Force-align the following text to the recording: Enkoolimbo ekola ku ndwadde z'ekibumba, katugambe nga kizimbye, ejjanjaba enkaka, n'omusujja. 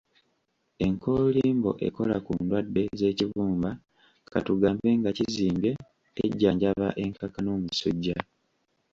Enkoolimbo 0.85 1.71
ekola 1.87 2.15
ku 2.25 2.31
ndwadde 2.41 2.83
z'ekibumba, 2.99 3.69
katugambe 4.31 4.89
nga 4.99 5.11
kizimbye, 5.17 5.71
ejjanjaba 6.23 6.87
enkaka, 7.03 7.39
n'omusujja. 7.41 8.17